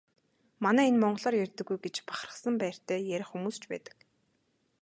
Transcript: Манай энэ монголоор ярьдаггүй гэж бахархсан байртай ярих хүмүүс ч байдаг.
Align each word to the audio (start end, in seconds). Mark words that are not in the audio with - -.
Манай 0.63 0.85
энэ 0.91 0.99
монголоор 1.03 1.35
ярьдаггүй 1.43 1.77
гэж 1.83 1.95
бахархсан 2.09 2.53
байртай 2.61 2.99
ярих 3.15 3.29
хүмүүс 3.31 3.57
ч 3.61 3.63
байдаг. 3.71 3.97